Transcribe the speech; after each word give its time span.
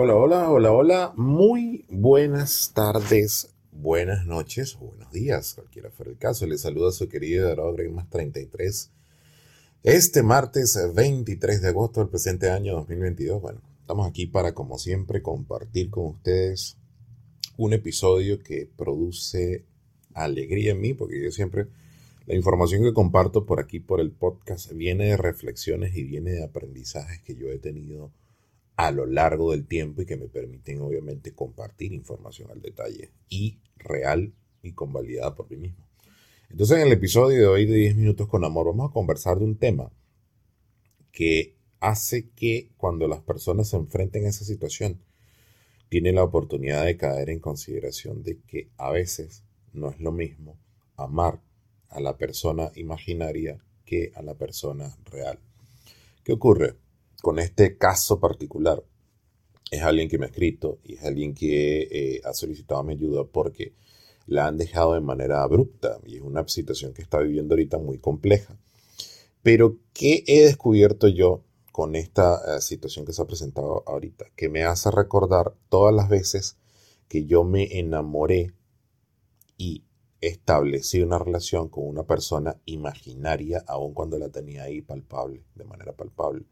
Hola, 0.00 0.14
hola, 0.14 0.48
hola, 0.48 0.70
hola. 0.70 1.12
Muy 1.16 1.84
buenas 1.88 2.70
tardes, 2.72 3.52
buenas 3.72 4.26
noches 4.26 4.76
o 4.76 4.86
buenos 4.86 5.10
días, 5.10 5.54
cualquiera 5.54 5.90
fuera 5.90 6.12
el 6.12 6.18
caso. 6.18 6.46
Les 6.46 6.60
saluda 6.60 6.92
su 6.92 7.08
querido 7.08 7.48
Dorado 7.48 7.74
más 7.90 8.08
33. 8.08 8.92
Este 9.82 10.22
martes 10.22 10.78
23 10.94 11.62
de 11.62 11.68
agosto 11.70 11.98
del 11.98 12.10
presente 12.10 12.48
año 12.48 12.76
2022. 12.76 13.42
Bueno, 13.42 13.60
estamos 13.80 14.06
aquí 14.06 14.26
para, 14.26 14.54
como 14.54 14.78
siempre, 14.78 15.20
compartir 15.20 15.90
con 15.90 16.06
ustedes 16.06 16.76
un 17.56 17.72
episodio 17.72 18.40
que 18.40 18.70
produce 18.76 19.64
alegría 20.14 20.70
en 20.70 20.80
mí, 20.80 20.94
porque 20.94 21.20
yo 21.20 21.32
siempre, 21.32 21.66
la 22.26 22.36
información 22.36 22.84
que 22.84 22.94
comparto 22.94 23.46
por 23.46 23.58
aquí, 23.58 23.80
por 23.80 24.00
el 24.00 24.12
podcast, 24.12 24.70
viene 24.74 25.06
de 25.06 25.16
reflexiones 25.16 25.96
y 25.96 26.04
viene 26.04 26.30
de 26.30 26.44
aprendizajes 26.44 27.20
que 27.22 27.34
yo 27.34 27.48
he 27.48 27.58
tenido 27.58 28.12
a 28.78 28.92
lo 28.92 29.06
largo 29.06 29.50
del 29.50 29.66
tiempo 29.66 30.02
y 30.02 30.06
que 30.06 30.16
me 30.16 30.28
permiten 30.28 30.80
obviamente 30.80 31.34
compartir 31.34 31.92
información 31.92 32.52
al 32.52 32.62
detalle 32.62 33.10
y 33.28 33.58
real 33.74 34.32
y 34.62 34.70
convalidada 34.70 35.34
por 35.34 35.50
mí 35.50 35.56
mismo. 35.56 35.84
Entonces 36.48 36.76
en 36.76 36.86
el 36.86 36.92
episodio 36.92 37.40
de 37.40 37.46
hoy 37.48 37.66
de 37.66 37.74
10 37.74 37.96
minutos 37.96 38.28
con 38.28 38.44
amor 38.44 38.66
vamos 38.66 38.90
a 38.90 38.92
conversar 38.92 39.40
de 39.40 39.46
un 39.46 39.56
tema 39.56 39.90
que 41.10 41.56
hace 41.80 42.30
que 42.36 42.70
cuando 42.76 43.08
las 43.08 43.20
personas 43.20 43.68
se 43.68 43.76
enfrenten 43.76 44.26
a 44.26 44.28
esa 44.28 44.44
situación 44.44 45.02
tienen 45.88 46.14
la 46.14 46.22
oportunidad 46.22 46.84
de 46.84 46.96
caer 46.96 47.30
en 47.30 47.40
consideración 47.40 48.22
de 48.22 48.38
que 48.46 48.70
a 48.76 48.92
veces 48.92 49.42
no 49.72 49.90
es 49.90 49.98
lo 49.98 50.12
mismo 50.12 50.56
amar 50.94 51.40
a 51.88 51.98
la 51.98 52.16
persona 52.16 52.70
imaginaria 52.76 53.58
que 53.84 54.12
a 54.14 54.22
la 54.22 54.34
persona 54.34 54.96
real. 55.10 55.40
¿Qué 56.22 56.32
ocurre? 56.32 56.76
Con 57.22 57.38
este 57.38 57.76
caso 57.76 58.20
particular, 58.20 58.82
es 59.70 59.82
alguien 59.82 60.08
que 60.08 60.18
me 60.18 60.26
ha 60.26 60.28
escrito 60.28 60.78
y 60.84 60.94
es 60.94 61.04
alguien 61.04 61.34
que 61.34 61.82
eh, 61.82 62.20
ha 62.24 62.32
solicitado 62.32 62.82
mi 62.84 62.94
ayuda 62.94 63.24
porque 63.24 63.74
la 64.26 64.46
han 64.46 64.56
dejado 64.56 64.94
de 64.94 65.00
manera 65.00 65.42
abrupta 65.42 65.98
y 66.06 66.16
es 66.16 66.22
una 66.22 66.46
situación 66.48 66.92
que 66.92 67.02
está 67.02 67.18
viviendo 67.18 67.54
ahorita 67.54 67.78
muy 67.78 67.98
compleja. 67.98 68.58
Pero, 69.42 69.78
¿qué 69.92 70.24
he 70.26 70.42
descubierto 70.42 71.08
yo 71.08 71.42
con 71.72 71.96
esta 71.96 72.56
eh, 72.56 72.60
situación 72.60 73.06
que 73.06 73.12
se 73.12 73.22
ha 73.22 73.26
presentado 73.26 73.82
ahorita? 73.86 74.26
Que 74.36 74.48
me 74.48 74.64
hace 74.64 74.90
recordar 74.90 75.54
todas 75.68 75.94
las 75.94 76.08
veces 76.08 76.56
que 77.08 77.24
yo 77.24 77.44
me 77.44 77.78
enamoré 77.78 78.52
y 79.56 79.84
establecí 80.20 81.00
una 81.00 81.18
relación 81.18 81.68
con 81.68 81.86
una 81.86 82.04
persona 82.04 82.56
imaginaria, 82.66 83.64
aun 83.66 83.94
cuando 83.94 84.18
la 84.18 84.28
tenía 84.28 84.64
ahí 84.64 84.82
palpable, 84.82 85.44
de 85.54 85.64
manera 85.64 85.92
palpable. 85.92 86.44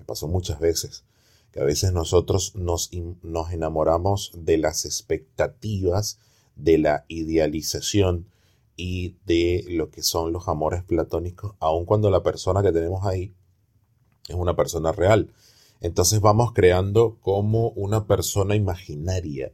Me 0.00 0.06
pasó 0.06 0.26
muchas 0.26 0.58
veces 0.58 1.04
que 1.52 1.60
a 1.60 1.64
veces 1.64 1.92
nosotros 1.92 2.56
nos, 2.56 2.90
nos 3.22 3.52
enamoramos 3.52 4.32
de 4.34 4.56
las 4.58 4.84
expectativas, 4.84 6.18
de 6.56 6.78
la 6.78 7.04
idealización 7.08 8.26
y 8.76 9.16
de 9.26 9.64
lo 9.68 9.90
que 9.90 10.02
son 10.02 10.32
los 10.32 10.48
amores 10.48 10.82
platónicos, 10.82 11.54
aun 11.60 11.84
cuando 11.84 12.10
la 12.10 12.22
persona 12.22 12.62
que 12.62 12.72
tenemos 12.72 13.04
ahí 13.04 13.34
es 14.26 14.34
una 14.34 14.56
persona 14.56 14.90
real. 14.90 15.32
Entonces 15.82 16.20
vamos 16.20 16.52
creando 16.52 17.18
como 17.20 17.70
una 17.70 18.06
persona 18.06 18.54
imaginaria 18.54 19.52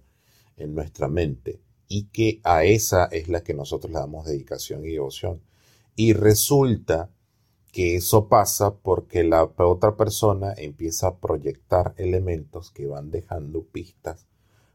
en 0.56 0.74
nuestra 0.74 1.08
mente 1.08 1.60
y 1.88 2.04
que 2.04 2.40
a 2.44 2.64
esa 2.64 3.06
es 3.06 3.28
la 3.28 3.42
que 3.42 3.54
nosotros 3.54 3.92
le 3.92 3.98
damos 3.98 4.26
dedicación 4.26 4.84
y 4.84 4.92
devoción. 4.92 5.40
Y 5.96 6.12
resulta 6.12 7.10
que 7.76 7.96
eso 7.96 8.30
pasa 8.30 8.74
porque 8.74 9.22
la 9.22 9.52
otra 9.58 9.98
persona 9.98 10.54
empieza 10.56 11.08
a 11.08 11.18
proyectar 11.18 11.92
elementos 11.98 12.70
que 12.70 12.86
van 12.86 13.10
dejando 13.10 13.64
pistas 13.64 14.26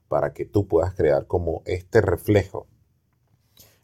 para 0.07 0.33
que 0.33 0.45
tú 0.45 0.67
puedas 0.67 0.93
crear 0.93 1.25
como 1.25 1.63
este 1.65 1.99
reflejo. 2.01 2.67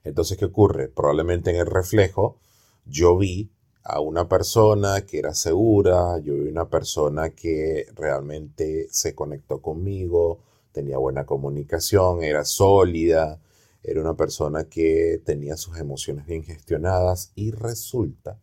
Entonces, 0.03 0.37
¿qué 0.37 0.45
ocurre? 0.45 0.87
Probablemente 0.87 1.49
en 1.49 1.55
el 1.55 1.65
reflejo 1.65 2.37
yo 2.86 3.17
vi 3.17 3.49
a 3.83 4.02
una 4.02 4.30
persona 4.30 5.02
que 5.02 5.17
era 5.17 5.33
segura, 5.33 6.19
yo 6.19 6.36
vi 6.36 6.49
una 6.49 6.69
persona 6.69 7.31
que 7.31 7.87
realmente 7.95 8.86
se 8.92 9.15
conectó 9.15 9.63
conmigo, 9.63 10.43
tenía 10.71 10.99
buena 10.99 11.25
comunicación, 11.25 12.21
era 12.21 12.45
sólida, 12.45 13.42
era 13.81 13.99
una 13.99 14.15
persona 14.15 14.65
que 14.65 15.19
tenía 15.25 15.58
sus 15.58 15.80
emociones 15.80 16.27
bien 16.27 16.43
gestionadas 16.43 17.31
y 17.33 17.49
resulta 17.49 18.37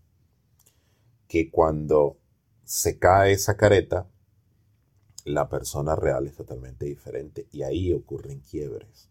que 1.28 1.50
cuando 1.50 2.16
se 2.64 2.98
cae 2.98 3.32
esa 3.32 3.56
careta, 3.56 4.08
la 5.24 5.48
persona 5.48 5.96
real 5.96 6.26
es 6.26 6.34
totalmente 6.34 6.86
diferente 6.86 7.46
y 7.52 7.62
ahí 7.62 7.92
ocurren 7.92 8.40
quiebres. 8.40 9.08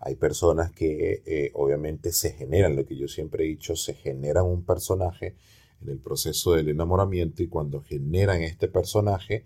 Hay 0.00 0.16
personas 0.16 0.70
que 0.70 1.22
eh, 1.24 1.50
obviamente 1.54 2.12
se 2.12 2.32
generan, 2.32 2.76
lo 2.76 2.84
que 2.84 2.96
yo 2.96 3.08
siempre 3.08 3.44
he 3.44 3.48
dicho, 3.48 3.74
se 3.74 3.94
generan 3.94 4.44
un 4.44 4.62
personaje 4.62 5.34
en 5.80 5.88
el 5.88 5.98
proceso 5.98 6.52
del 6.52 6.68
enamoramiento 6.68 7.42
y 7.42 7.48
cuando 7.48 7.82
generan 7.82 8.42
este 8.42 8.68
personaje 8.68 9.44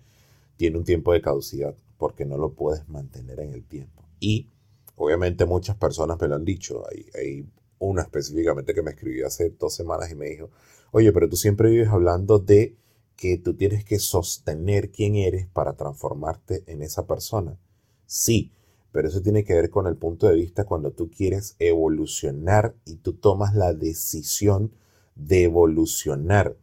tiene 0.56 0.78
un 0.78 0.84
tiempo 0.84 1.12
de 1.12 1.21
caducidad 1.21 1.75
porque 1.97 2.25
no 2.25 2.37
lo 2.39 2.53
puedes 2.53 2.89
mantener 2.89 3.41
en 3.41 3.55
el 3.55 3.65
tiempo. 3.65 4.03
Y 4.19 4.49
obviamente 4.97 5.45
muchas 5.45 5.77
personas 5.77 6.21
me 6.21 6.28
lo 6.28 6.34
han 6.34 6.45
dicho. 6.45 6.84
Hay, 6.91 7.06
hay 7.15 7.47
una 7.78 8.03
específicamente 8.03 8.75
que 8.75 8.83
me 8.83 8.91
escribió 8.91 9.27
hace 9.27 9.50
dos 9.50 9.75
semanas 9.75 10.11
y 10.11 10.15
me 10.15 10.27
dijo, 10.27 10.50
Oye, 10.91 11.12
pero 11.12 11.28
tú 11.28 11.37
siempre 11.37 11.71
vives 11.71 11.89
hablando 11.89 12.39
de 12.39 12.77
que 13.16 13.37
tú 13.37 13.55
tienes 13.55 13.84
que 13.84 13.99
sostener 13.99 14.91
quién 14.91 15.16
eres 15.16 15.47
para 15.49 15.75
transformarte 15.75 16.62
en 16.66 16.83
esa 16.83 17.06
persona. 17.06 17.59
Sí, 18.06 18.53
pero 18.93 19.09
eso 19.09 19.21
tiene 19.21 19.44
que 19.44 19.55
ver 19.55 19.71
con 19.71 19.87
el 19.87 19.97
punto 19.97 20.28
de 20.28 20.37
vista 20.37 20.65
cuando 20.65 20.93
tú 20.93 21.11
quieres 21.11 21.56
evolucionar 21.59 22.75
y 22.87 22.97
tú 22.97 23.15
tomas 23.15 23.55
la 23.55 23.75
decisión 23.75 24.72
de 25.15 25.43
evolucionar, 25.43 26.56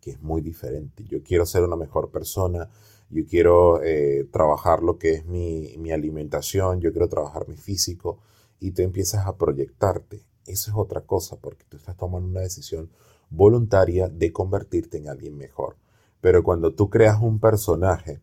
que 0.00 0.12
es 0.12 0.22
muy 0.22 0.40
diferente. 0.40 1.04
Yo 1.04 1.22
quiero 1.22 1.46
ser 1.46 1.62
una 1.62 1.76
mejor 1.76 2.10
persona, 2.10 2.70
yo 3.10 3.24
quiero 3.24 3.82
eh, 3.84 4.26
trabajar 4.32 4.82
lo 4.82 4.98
que 4.98 5.12
es 5.12 5.26
mi, 5.26 5.76
mi 5.78 5.92
alimentación, 5.92 6.80
yo 6.80 6.90
quiero 6.90 7.08
trabajar 7.08 7.46
mi 7.46 7.56
físico 7.56 8.18
y 8.60 8.72
tú 8.72 8.82
empiezas 8.82 9.26
a 9.26 9.36
proyectarte 9.36 10.24
eso 10.46 10.70
es 10.70 10.76
otra 10.76 11.00
cosa, 11.00 11.36
porque 11.36 11.64
tú 11.68 11.76
estás 11.76 11.96
tomando 11.96 12.28
una 12.28 12.40
decisión 12.40 12.90
voluntaria 13.30 14.08
de 14.08 14.32
convertirte 14.32 14.98
en 14.98 15.08
alguien 15.08 15.36
mejor. 15.36 15.76
Pero 16.20 16.42
cuando 16.42 16.72
tú 16.72 16.88
creas 16.88 17.20
un 17.20 17.40
personaje 17.40 18.20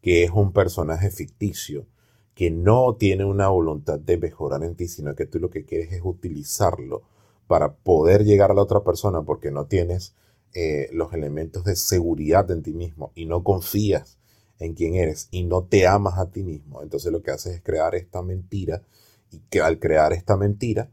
que 0.00 0.24
es 0.24 0.30
un 0.30 0.52
personaje 0.52 1.10
ficticio, 1.10 1.86
que 2.34 2.50
no 2.50 2.96
tiene 2.96 3.24
una 3.24 3.48
voluntad 3.48 3.98
de 3.98 4.18
mejorar 4.18 4.64
en 4.64 4.74
ti, 4.74 4.88
sino 4.88 5.14
que 5.14 5.24
tú 5.24 5.38
lo 5.38 5.50
que 5.50 5.64
quieres 5.64 5.92
es 5.92 6.00
utilizarlo 6.02 7.02
para 7.46 7.74
poder 7.74 8.24
llegar 8.24 8.50
a 8.50 8.54
la 8.54 8.62
otra 8.62 8.82
persona 8.82 9.22
porque 9.22 9.50
no 9.50 9.66
tienes 9.66 10.14
eh, 10.52 10.88
los 10.92 11.12
elementos 11.12 11.64
de 11.64 11.76
seguridad 11.76 12.50
en 12.50 12.62
ti 12.62 12.72
mismo 12.72 13.12
y 13.14 13.26
no 13.26 13.44
confías 13.44 14.18
en 14.58 14.74
quién 14.74 14.94
eres 14.94 15.28
y 15.30 15.44
no 15.44 15.64
te 15.64 15.86
amas 15.86 16.18
a 16.18 16.30
ti 16.30 16.42
mismo. 16.42 16.82
Entonces 16.82 17.12
lo 17.12 17.22
que 17.22 17.30
haces 17.30 17.56
es 17.56 17.62
crear 17.62 17.94
esta 17.94 18.22
mentira 18.22 18.82
y 19.30 19.40
que 19.50 19.60
al 19.60 19.78
crear 19.78 20.12
esta 20.12 20.36
mentira, 20.36 20.90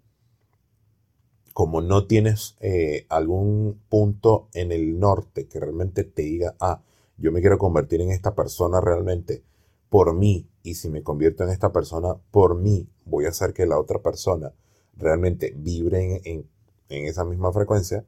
como 1.53 1.81
no 1.81 2.07
tienes 2.07 2.55
eh, 2.59 3.05
algún 3.09 3.79
punto 3.89 4.47
en 4.53 4.71
el 4.71 4.99
norte 4.99 5.47
que 5.47 5.59
realmente 5.59 6.03
te 6.03 6.23
diga, 6.23 6.55
ah, 6.59 6.81
yo 7.17 7.31
me 7.31 7.41
quiero 7.41 7.57
convertir 7.57 8.01
en 8.01 8.09
esta 8.09 8.33
persona 8.33 8.81
realmente 8.81 9.43
por 9.89 10.15
mí, 10.15 10.47
y 10.63 10.75
si 10.75 10.89
me 10.89 11.03
convierto 11.03 11.43
en 11.43 11.49
esta 11.49 11.71
persona 11.71 12.15
por 12.31 12.55
mí, 12.55 12.87
voy 13.05 13.25
a 13.25 13.29
hacer 13.29 13.53
que 13.53 13.65
la 13.65 13.77
otra 13.77 13.99
persona 13.99 14.53
realmente 14.95 15.53
vibre 15.55 16.21
en, 16.23 16.47
en 16.87 17.05
esa 17.05 17.25
misma 17.25 17.51
frecuencia, 17.51 18.05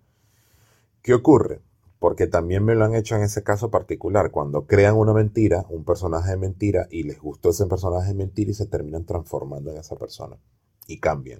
¿qué 1.02 1.14
ocurre? 1.14 1.62
Porque 2.04 2.28
también 2.28 2.66
me 2.66 2.76
lo 2.76 2.84
han 2.84 2.96
hecho 2.96 3.16
en 3.16 3.22
ese 3.22 3.44
caso 3.44 3.72
particular, 3.72 4.30
cuando 4.30 4.68
crean 4.68 4.98
una 4.98 5.14
mentira, 5.14 5.66
un 5.70 5.86
personaje 5.86 6.32
de 6.32 6.36
mentira, 6.36 6.86
y 6.92 7.04
les 7.04 7.22
gustó 7.22 7.52
ese 7.52 7.66
personaje 7.66 8.10
de 8.10 8.14
mentira 8.14 8.52
y 8.52 8.54
se 8.54 8.66
terminan 8.66 9.06
transformando 9.06 9.72
en 9.72 9.78
esa 9.78 9.96
persona. 9.96 10.38
Y 10.86 11.00
cambian. 11.00 11.40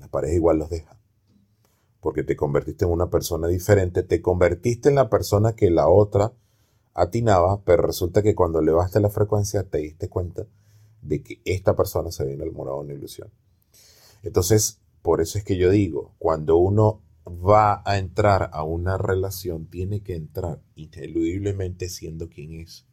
La 0.00 0.08
pareja 0.08 0.34
igual 0.34 0.58
los 0.58 0.70
deja. 0.70 0.98
Porque 2.00 2.24
te 2.24 2.34
convertiste 2.34 2.84
en 2.84 2.90
una 2.90 3.10
persona 3.10 3.46
diferente, 3.46 4.02
te 4.02 4.20
convertiste 4.20 4.88
en 4.88 4.96
la 4.96 5.08
persona 5.08 5.54
que 5.54 5.70
la 5.70 5.88
otra 5.88 6.32
atinaba, 6.92 7.62
pero 7.62 7.84
resulta 7.84 8.24
que 8.24 8.34
cuando 8.34 8.58
elevaste 8.58 8.98
la 8.98 9.08
frecuencia 9.08 9.62
te 9.62 9.78
diste 9.78 10.08
cuenta 10.08 10.46
de 11.00 11.22
que 11.22 11.40
esta 11.44 11.76
persona 11.76 12.10
se 12.10 12.24
había 12.24 12.34
enamorado 12.34 12.78
de 12.78 12.86
una 12.86 12.94
ilusión. 12.94 13.30
Entonces, 14.24 14.80
por 15.00 15.20
eso 15.20 15.38
es 15.38 15.44
que 15.44 15.56
yo 15.56 15.70
digo, 15.70 16.16
cuando 16.18 16.56
uno 16.56 17.02
va 17.28 17.82
a 17.84 17.98
entrar 17.98 18.50
a 18.52 18.62
una 18.62 18.98
relación, 18.98 19.66
tiene 19.66 20.00
que 20.00 20.14
entrar 20.14 20.60
ineludiblemente 20.74 21.88
siendo 21.88 22.28
quien 22.28 22.60
es. 22.60 22.86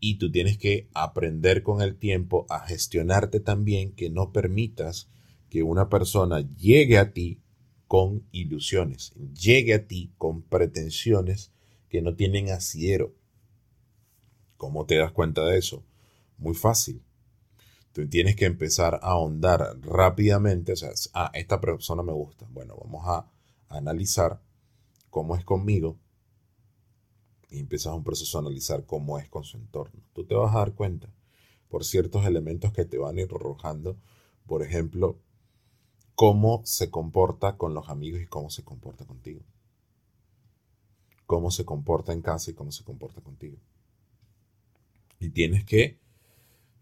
Y 0.00 0.16
tú 0.16 0.30
tienes 0.30 0.58
que 0.58 0.88
aprender 0.94 1.62
con 1.62 1.82
el 1.82 1.96
tiempo 1.96 2.46
a 2.48 2.60
gestionarte 2.60 3.40
también, 3.40 3.92
que 3.92 4.10
no 4.10 4.32
permitas 4.32 5.08
que 5.48 5.62
una 5.62 5.88
persona 5.88 6.40
llegue 6.56 6.98
a 6.98 7.12
ti 7.12 7.40
con 7.86 8.26
ilusiones, 8.32 9.12
llegue 9.34 9.74
a 9.74 9.86
ti 9.86 10.12
con 10.18 10.42
pretensiones 10.42 11.50
que 11.88 12.02
no 12.02 12.14
tienen 12.14 12.50
asidero. 12.50 13.14
¿Cómo 14.56 14.86
te 14.86 14.96
das 14.96 15.12
cuenta 15.12 15.44
de 15.46 15.58
eso? 15.58 15.84
Muy 16.36 16.54
fácil. 16.54 17.02
Tú 17.92 18.06
tienes 18.08 18.36
que 18.36 18.44
empezar 18.44 18.96
a 18.96 19.12
ahondar 19.12 19.78
rápidamente. 19.80 20.72
O 20.72 20.76
sea, 20.76 20.90
ah, 21.14 21.30
esta 21.34 21.60
persona 21.60 22.02
me 22.02 22.12
gusta. 22.12 22.46
Bueno, 22.50 22.76
vamos 22.76 23.02
a 23.06 23.26
analizar 23.68 24.40
cómo 25.10 25.36
es 25.36 25.44
conmigo. 25.44 25.98
Y 27.50 27.60
empiezas 27.60 27.94
un 27.94 28.04
proceso 28.04 28.38
a 28.38 28.42
analizar 28.42 28.84
cómo 28.84 29.18
es 29.18 29.28
con 29.28 29.44
su 29.44 29.56
entorno. 29.56 30.02
Tú 30.12 30.24
te 30.24 30.34
vas 30.34 30.54
a 30.54 30.58
dar 30.58 30.74
cuenta 30.74 31.08
por 31.68 31.84
ciertos 31.84 32.26
elementos 32.26 32.72
que 32.72 32.84
te 32.84 32.98
van 32.98 33.16
a 33.16 33.22
ir 33.22 33.28
arrojando. 33.34 33.98
Por 34.46 34.62
ejemplo, 34.62 35.18
cómo 36.14 36.62
se 36.64 36.90
comporta 36.90 37.56
con 37.56 37.74
los 37.74 37.88
amigos 37.88 38.20
y 38.20 38.26
cómo 38.26 38.50
se 38.50 38.64
comporta 38.64 39.06
contigo. 39.06 39.40
Cómo 41.26 41.50
se 41.50 41.64
comporta 41.64 42.12
en 42.12 42.22
casa 42.22 42.50
y 42.50 42.54
cómo 42.54 42.72
se 42.72 42.84
comporta 42.84 43.20
contigo. 43.20 43.58
Y 45.20 45.30
tienes 45.30 45.64
que 45.64 45.98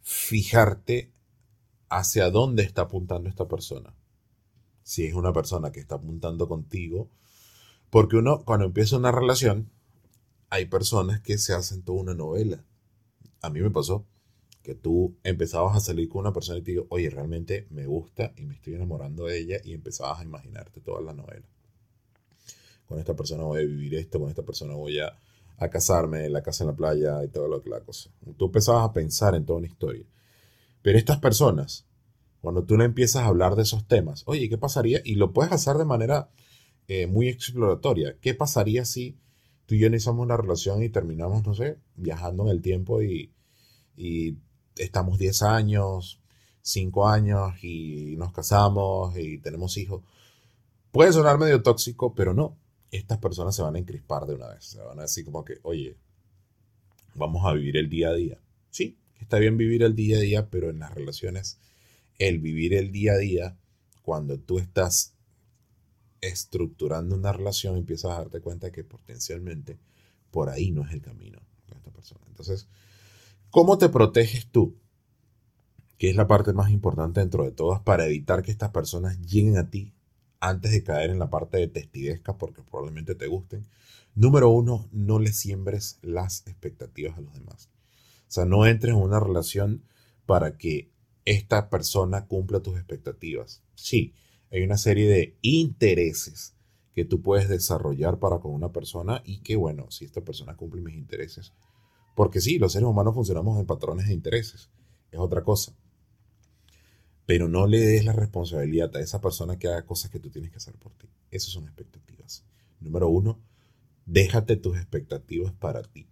fijarte 0.03 1.13
hacia 1.89 2.31
dónde 2.31 2.63
está 2.63 2.83
apuntando 2.83 3.29
esta 3.29 3.47
persona. 3.47 3.95
Si 4.87 5.05
es 5.05 5.15
una 5.15 5.33
persona 5.33 5.73
que 5.73 5.81
está 5.81 5.97
apuntando 5.97 6.47
contigo, 6.47 7.11
porque 7.91 8.15
uno 8.15 8.45
cuando 8.45 8.67
empieza 8.67 8.97
una 8.97 9.11
relación, 9.11 9.69
hay 10.49 10.67
personas 10.67 11.21
que 11.21 11.39
se 11.39 11.55
hacen 11.55 11.83
toda 11.83 12.03
una 12.03 12.15
novela. 12.15 12.65
A 13.43 13.51
mí 13.51 13.61
me 13.61 13.73
pasó 13.73 14.07
que 14.63 14.77
tú 14.77 15.17
empezabas 15.25 15.77
a 15.77 15.81
salir 15.81 16.09
con 16.09 16.21
una 16.21 16.33
persona 16.33 16.59
y 16.59 16.63
te 16.63 16.71
digo, 16.71 16.87
oye, 16.91 17.11
realmente 17.11 17.67
me 17.71 17.85
gusta 17.87 18.33
y 18.37 18.45
me 18.45 18.55
estoy 18.55 18.77
enamorando 18.77 19.25
de 19.25 19.39
ella 19.39 19.57
y 19.65 19.75
empezabas 19.75 20.21
a 20.21 20.25
imaginarte 20.25 20.81
toda 20.81 21.01
la 21.01 21.13
novela. 21.13 21.49
Con 22.87 23.01
esta 23.01 23.17
persona 23.17 23.43
voy 23.43 23.63
a 23.63 23.67
vivir 23.67 23.97
esto, 23.97 24.21
con 24.21 24.29
esta 24.29 24.45
persona 24.45 24.75
voy 24.75 25.01
a, 25.01 25.19
casarme, 25.69 26.27
en 26.27 26.33
la 26.33 26.45
casa 26.45 26.63
en 26.63 26.69
la 26.69 26.77
playa 26.77 27.25
y 27.25 27.29
todo 27.29 27.49
lo 27.49 27.61
que 27.61 27.71
la 27.71 27.81
cosa. 27.81 28.09
Tú 28.37 28.45
empezabas 28.45 28.89
a 28.89 28.93
pensar 28.93 29.35
en 29.35 29.45
toda 29.45 29.59
una 29.59 29.67
historia. 29.67 30.07
Pero 30.81 30.97
estas 30.97 31.19
personas, 31.19 31.86
cuando 32.47 32.63
tú 32.63 32.77
le 32.77 32.85
empiezas 32.85 33.25
a 33.25 33.27
hablar 33.27 33.57
de 33.57 33.65
esos 33.65 33.89
temas, 33.89 34.23
oye, 34.27 34.49
¿qué 34.49 34.57
pasaría? 34.57 35.01
Y 35.05 35.17
lo 35.17 35.33
puedes 35.33 35.51
hacer 35.51 35.79
de 35.79 35.85
manera 35.85 36.31
eh, 36.87 37.09
muy 37.09 37.27
exploratoria. 37.27 38.19
¿Qué 38.21 38.35
pasaría 38.35 38.85
si 38.85 39.19
tú 39.67 39.75
y 39.75 39.81
yo 39.81 39.89
iniciamos 39.89 40.23
una 40.23 40.37
relación 40.37 40.81
y 40.85 40.89
terminamos, 40.89 41.45
no 41.45 41.55
sé, 41.57 41.81
viajando 41.97 42.45
en 42.45 42.51
el 42.51 42.63
tiempo 42.63 43.03
y, 43.03 43.33
y 43.97 44.37
estamos 44.77 45.19
10 45.19 45.43
años, 45.43 46.21
5 46.63 47.09
años 47.09 47.65
y 47.65 48.15
nos 48.17 48.33
casamos 48.33 49.19
y 49.19 49.39
tenemos 49.39 49.77
hijos. 49.77 50.05
Puede 50.93 51.13
sonar 51.13 51.39
medio 51.39 51.65
tóxico, 51.65 52.15
pero 52.15 52.33
no. 52.33 52.57
Estas 52.93 53.19
personas 53.19 53.57
se 53.57 53.63
van 53.63 53.75
a 53.75 53.81
encrispar 53.81 54.25
de 54.25 54.35
una 54.35 54.47
vez. 54.47 54.67
Se 54.67 54.79
van 54.79 55.01
a 55.01 55.03
decir 55.03 55.25
como 55.25 55.45
que, 55.45 55.55
oye, 55.65 55.97
vamos 57.17 57.45
a 57.45 57.55
vivir 57.55 57.77
el 57.77 57.91
día 57.91 58.11
a 58.11 58.15
día. 58.15 58.39
Sí, 58.71 59.01
está 59.21 59.41
bien 59.41 59.57
vivir 59.57 59.83
el 59.83 59.97
día 59.97 60.19
a 60.19 60.21
día, 60.21 60.49
pero 60.49 60.71
en 60.71 60.79
las 60.79 60.95
relaciones, 60.95 61.59
el 62.19 62.39
vivir 62.39 62.75
el 62.75 62.93
día 62.93 63.13
a 63.13 63.19
día, 63.19 63.59
cuando 64.03 64.39
tú 64.39 64.59
estás 64.59 65.15
estructurando 66.21 67.15
una 67.15 67.33
relación, 67.33 67.77
empiezas 67.77 68.13
a 68.13 68.19
darte 68.19 68.41
cuenta 68.41 68.73
que 68.73 68.85
potencialmente 68.85 69.79
por 70.31 70.49
ahí 70.49 70.71
no 70.71 70.85
es 70.85 70.93
el 70.93 71.03
camino 71.03 71.41
con 71.67 71.77
esta 71.77 71.91
persona. 71.91 72.25
Entonces, 72.29 72.69
¿Cómo 73.57 73.79
te 73.79 73.89
proteges 73.89 74.49
tú? 74.49 74.77
Que 75.97 76.11
es 76.11 76.17
la 76.17 76.29
parte 76.29 76.53
más 76.53 76.71
importante 76.71 77.21
dentro 77.21 77.45
de 77.45 77.53
todas 77.53 77.81
para 77.81 78.05
evitar 78.05 78.43
que 78.43 78.51
estas 78.51 78.69
personas 78.71 79.19
lleguen 79.23 79.57
a 79.57 79.71
ti 79.71 79.95
antes 80.41 80.73
de 80.73 80.85
caer 80.85 81.09
en 81.09 81.19
la 81.19 81.31
parte 81.31 81.57
de 81.57 81.69
testidesca 81.69 82.37
porque 82.37 82.61
probablemente 82.61 83.15
te 83.15 83.27
gusten. 83.29 83.67
Número 84.15 84.51
uno, 84.51 84.87
no 84.93 85.19
le 85.19 85.33
siembres 85.33 85.99
las 86.03 86.47
expectativas 86.47 87.17
a 87.17 87.23
los 87.23 87.33
demás. 87.33 87.71
O 88.29 88.31
sea, 88.31 88.45
no 88.45 88.67
entres 88.67 88.95
en 88.95 89.01
una 89.01 89.21
relación 89.21 89.85
para 90.27 90.59
que 90.59 90.91
esta 91.27 91.69
persona 91.69 92.27
cumpla 92.27 92.61
tus 92.61 92.77
expectativas. 92.77 93.63
Sí, 93.75 94.15
hay 94.51 94.63
una 94.63 94.79
serie 94.79 95.09
de 95.09 95.37
intereses 95.43 96.55
que 96.95 97.05
tú 97.05 97.21
puedes 97.21 97.49
desarrollar 97.49 98.19
para 98.19 98.39
con 98.39 98.55
una 98.55 98.73
persona 98.73 99.21
y 99.25 99.41
que, 99.41 99.57
bueno, 99.57 99.91
si 99.91 100.07
esta 100.07 100.23
persona 100.23 100.57
cumple 100.57 100.81
mis 100.81 100.95
intereses, 100.97 101.53
porque 102.15 102.41
sí, 102.41 102.59
los 102.59 102.73
seres 102.73 102.89
humanos 102.89 103.15
funcionamos 103.15 103.59
en 103.61 103.67
patrones 103.67 104.07
de 104.07 104.15
intereses. 104.15 104.71
Es 105.11 105.19
otra 105.19 105.43
cosa. 105.43 105.75
Pero 107.27 107.49
no 107.49 107.67
le 107.67 107.81
des 107.81 108.05
la 108.05 108.13
responsabilidad 108.13 108.97
a 108.97 109.01
esa 109.01 109.21
persona 109.21 109.59
que 109.59 109.69
haga 109.69 109.85
cosas 109.85 110.11
que 110.11 110.21
tú 110.21 110.31
tienes 110.31 110.51
que 110.51 110.57
hacer 110.57 110.77
por 110.77 110.95
ti. 110.95 111.09
Esas 111.31 111.51
son 111.51 111.65
expectativas. 111.65 112.45
Número 112.81 113.09
uno, 113.09 113.41
déjate 114.07 114.57
tus 114.57 114.77
expectativas 114.77 115.53
para 115.53 115.83
ti. 115.83 116.07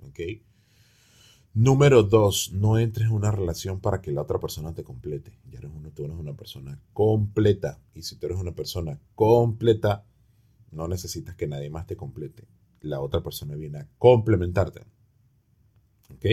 ¿Ok? 0.00 0.20
Número 1.54 2.02
dos, 2.02 2.50
no 2.52 2.78
entres 2.78 3.06
en 3.06 3.12
una 3.12 3.30
relación 3.30 3.78
para 3.78 4.02
que 4.02 4.10
la 4.10 4.22
otra 4.22 4.40
persona 4.40 4.74
te 4.74 4.82
complete. 4.82 5.38
Ya 5.52 5.60
eres 5.60 5.70
uno, 5.72 5.92
tú 5.92 6.04
eres 6.04 6.16
una 6.16 6.34
persona 6.34 6.80
completa. 6.92 7.80
Y 7.94 8.02
si 8.02 8.16
tú 8.16 8.26
eres 8.26 8.38
una 8.38 8.50
persona 8.50 8.98
completa, 9.14 10.04
no 10.72 10.88
necesitas 10.88 11.36
que 11.36 11.46
nadie 11.46 11.70
más 11.70 11.86
te 11.86 11.96
complete. 11.96 12.48
La 12.80 13.00
otra 13.00 13.22
persona 13.22 13.54
viene 13.54 13.78
a 13.78 13.88
complementarte. 13.98 14.80
¿Ok? 16.12 16.26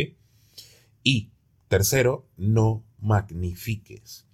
Y 1.04 1.30
tercero, 1.68 2.26
no 2.36 2.84
magnifiques 3.00 4.26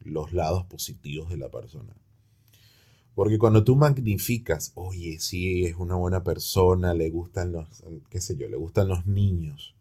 los 0.00 0.32
lados 0.32 0.64
positivos 0.64 1.30
de 1.30 1.36
la 1.36 1.50
persona. 1.50 1.94
Porque 3.14 3.38
cuando 3.38 3.62
tú 3.62 3.76
magnificas, 3.76 4.72
oye, 4.74 5.20
sí, 5.20 5.66
es 5.66 5.76
una 5.76 5.94
buena 5.94 6.24
persona, 6.24 6.94
le 6.94 7.10
gustan 7.10 7.52
los, 7.52 7.84
qué 8.10 8.20
sé 8.20 8.36
yo, 8.36 8.48
le 8.48 8.56
gustan 8.56 8.88
los 8.88 9.06
niños, 9.06 9.76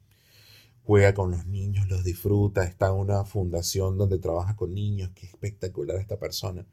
juega 0.83 1.13
con 1.13 1.31
los 1.31 1.45
niños, 1.45 1.87
los 1.87 2.03
disfruta, 2.03 2.63
está 2.63 2.87
en 2.87 2.93
una 2.93 3.23
fundación 3.23 3.97
donde 3.97 4.19
trabaja 4.19 4.55
con 4.55 4.73
niños, 4.73 5.11
qué 5.15 5.25
espectacular 5.25 5.97
esta 5.97 6.19
persona. 6.19 6.65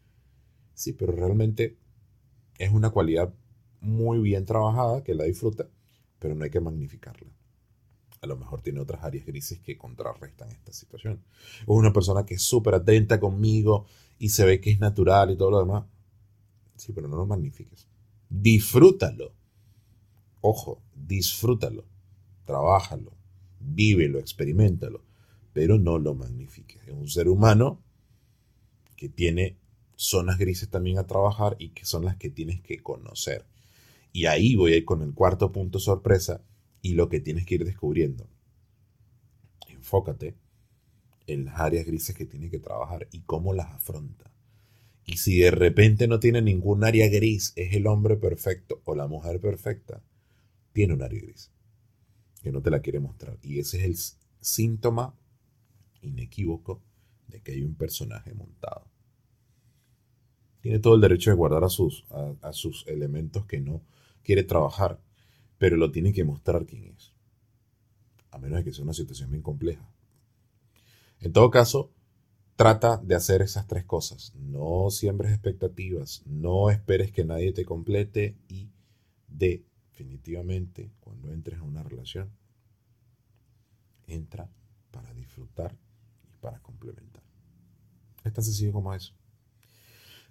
Sí, 0.74 0.92
pero 0.92 1.12
realmente 1.12 1.76
es 2.58 2.72
una 2.72 2.90
cualidad 2.90 3.34
muy 3.80 4.20
bien 4.20 4.44
trabajada, 4.44 5.02
que 5.02 5.14
la 5.14 5.24
disfruta, 5.24 5.68
pero 6.18 6.34
no 6.34 6.44
hay 6.44 6.50
que 6.50 6.60
magnificarla 6.60 7.38
a 8.20 8.26
lo 8.26 8.36
mejor 8.36 8.62
tiene 8.62 8.80
otras 8.80 9.04
áreas 9.04 9.26
grises 9.26 9.60
que 9.60 9.78
contrarrestan 9.78 10.50
esta 10.50 10.72
situación. 10.72 11.22
O 11.66 11.74
una 11.74 11.92
persona 11.92 12.26
que 12.26 12.34
es 12.34 12.42
súper 12.42 12.74
atenta 12.74 13.20
conmigo 13.20 13.86
y 14.18 14.30
se 14.30 14.44
ve 14.44 14.60
que 14.60 14.70
es 14.70 14.80
natural 14.80 15.30
y 15.30 15.36
todo 15.36 15.50
lo 15.50 15.60
demás. 15.60 15.84
Sí, 16.76 16.92
pero 16.92 17.08
no 17.08 17.16
lo 17.16 17.26
magnifiques. 17.26 17.88
Disfrútalo. 18.28 19.34
Ojo, 20.40 20.82
disfrútalo. 20.94 21.84
Trabájalo. 22.44 23.12
Vívelo, 23.60 24.18
experimentalo. 24.18 25.04
Pero 25.52 25.78
no 25.78 25.98
lo 25.98 26.14
magnifiques. 26.14 26.80
Es 26.86 26.94
un 26.94 27.08
ser 27.08 27.28
humano 27.28 27.82
que 28.96 29.08
tiene 29.08 29.56
zonas 29.96 30.38
grises 30.38 30.68
también 30.68 30.98
a 30.98 31.06
trabajar 31.06 31.56
y 31.58 31.70
que 31.70 31.84
son 31.84 32.04
las 32.04 32.16
que 32.16 32.30
tienes 32.30 32.60
que 32.60 32.78
conocer. 32.78 33.46
Y 34.12 34.26
ahí 34.26 34.54
voy 34.54 34.72
a 34.72 34.76
ir 34.76 34.84
con 34.84 35.02
el 35.02 35.12
cuarto 35.12 35.52
punto 35.52 35.78
sorpresa 35.78 36.42
y 36.82 36.94
lo 36.94 37.08
que 37.08 37.20
tienes 37.20 37.44
que 37.44 37.56
ir 37.56 37.64
descubriendo. 37.64 38.28
Enfócate 39.68 40.36
en 41.26 41.44
las 41.44 41.60
áreas 41.60 41.86
grises 41.86 42.16
que 42.16 42.26
tienes 42.26 42.50
que 42.50 42.58
trabajar 42.58 43.08
y 43.10 43.20
cómo 43.20 43.52
las 43.52 43.72
afronta. 43.72 44.30
Y 45.04 45.16
si 45.16 45.38
de 45.38 45.50
repente 45.50 46.06
no 46.06 46.20
tiene 46.20 46.42
ningún 46.42 46.84
área 46.84 47.08
gris, 47.08 47.52
es 47.56 47.74
el 47.74 47.86
hombre 47.86 48.16
perfecto 48.16 48.82
o 48.84 48.94
la 48.94 49.06
mujer 49.06 49.40
perfecta, 49.40 50.02
tiene 50.72 50.94
un 50.94 51.02
área 51.02 51.20
gris 51.20 51.50
que 52.42 52.52
no 52.52 52.62
te 52.62 52.70
la 52.70 52.80
quiere 52.80 53.00
mostrar. 53.00 53.38
Y 53.42 53.58
ese 53.58 53.78
es 53.78 53.84
el 53.84 53.96
síntoma 54.40 55.14
inequívoco 56.02 56.82
de 57.26 57.40
que 57.40 57.52
hay 57.52 57.62
un 57.62 57.74
personaje 57.74 58.34
montado. 58.34 58.86
Tiene 60.60 60.78
todo 60.78 60.94
el 60.94 61.00
derecho 61.00 61.30
de 61.30 61.36
guardar 61.36 61.64
a 61.64 61.68
sus, 61.68 62.04
a 62.10 62.52
sus 62.52 62.86
elementos 62.86 63.46
que 63.46 63.60
no 63.60 63.82
quiere 64.22 64.42
trabajar 64.42 65.00
pero 65.58 65.76
lo 65.76 65.90
tiene 65.90 66.12
que 66.12 66.24
mostrar 66.24 66.64
quién 66.64 66.84
es. 66.84 67.12
A 68.30 68.38
menos 68.38 68.58
de 68.58 68.64
que 68.64 68.72
sea 68.72 68.84
una 68.84 68.94
situación 68.94 69.30
bien 69.30 69.42
compleja. 69.42 69.86
En 71.20 71.32
todo 71.32 71.50
caso, 71.50 71.90
trata 72.56 72.96
de 72.98 73.16
hacer 73.16 73.42
esas 73.42 73.66
tres 73.66 73.84
cosas. 73.84 74.32
No 74.36 74.90
siembres 74.90 75.32
expectativas, 75.32 76.22
no 76.26 76.70
esperes 76.70 77.10
que 77.10 77.24
nadie 77.24 77.52
te 77.52 77.64
complete 77.64 78.36
y 78.48 78.68
definitivamente 79.98 80.92
cuando 81.00 81.32
entres 81.32 81.58
a 81.58 81.64
una 81.64 81.82
relación, 81.82 82.30
entra 84.06 84.48
para 84.92 85.12
disfrutar 85.12 85.76
y 86.32 86.36
para 86.36 86.60
complementar. 86.60 87.22
Es 88.24 88.32
tan 88.32 88.44
sencillo 88.44 88.72
como 88.72 88.94
eso. 88.94 89.12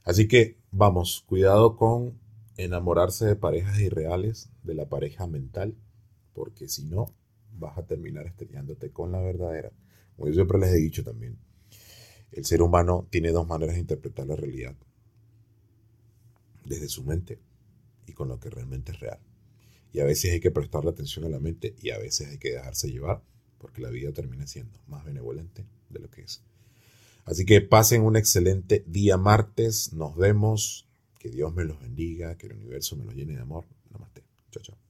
Así 0.04 0.28
que 0.28 0.58
vamos, 0.72 1.24
cuidado 1.26 1.76
con 1.76 2.18
enamorarse 2.56 3.26
de 3.26 3.36
parejas 3.36 3.80
irreales, 3.80 4.50
de 4.64 4.74
la 4.74 4.88
pareja 4.88 5.28
mental, 5.28 5.76
porque 6.34 6.70
si 6.70 6.86
no, 6.86 7.14
vas 7.52 7.78
a 7.78 7.86
terminar 7.86 8.26
estrellándote 8.26 8.92
con 8.92 9.12
la 9.12 9.20
verdadera. 9.20 9.72
Como 10.16 10.30
yo 10.30 10.34
siempre 10.34 10.60
les 10.60 10.70
he 10.70 10.78
dicho 10.78 11.04
también, 11.04 11.38
el 12.32 12.46
ser 12.46 12.62
humano 12.62 13.06
tiene 13.10 13.32
dos 13.32 13.46
maneras 13.46 13.76
de 13.76 13.82
interpretar 13.82 14.28
la 14.28 14.36
realidad. 14.38 14.76
Desde 16.64 16.88
su 16.88 17.04
mente 17.04 17.40
y 18.06 18.14
con 18.14 18.30
lo 18.30 18.40
que 18.40 18.50
realmente 18.50 18.94
es 18.94 19.00
real. 19.00 19.26
Y 19.98 20.00
a 20.00 20.06
veces 20.06 20.32
hay 20.32 20.39
que 20.39 20.51
prestarle 20.51 20.92
atención 20.92 21.25
a 21.25 21.30
la 21.30 21.39
mente 21.39 21.74
y 21.82 21.89
a 21.89 21.98
veces 21.98 22.27
hay 22.27 22.38
que 22.38 22.51
dejarse 22.51 22.88
llevar 22.88 23.24
porque 23.58 23.82
la 23.82 23.89
vida 23.89 24.12
termina 24.12 24.46
siendo 24.46 24.80
más 24.86 25.04
benevolente 25.04 25.66
de 25.89 26.00
lo 26.00 26.08
que 26.12 26.22
es. 26.22 26.44
Así 27.25 27.48
que 27.48 27.62
pasen 27.62 28.04
un 28.04 28.16
excelente 28.16 28.84
día 28.86 29.18
martes. 29.18 29.94
Nos 29.94 30.16
vemos. 30.16 30.86
Que 31.18 31.32
Dios 31.32 31.51
me 31.56 31.63
los 31.63 31.82
bendiga, 31.82 32.38
que 32.38 32.46
el 32.46 32.54
universo 32.54 32.96
me 32.96 33.06
los 33.06 33.16
llene 33.16 33.34
de 33.34 33.42
amor. 33.42 33.66
Namaste. 33.89 34.22
Chao, 34.51 34.62
chao. 34.62 34.87